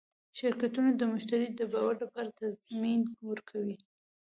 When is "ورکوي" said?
3.29-3.77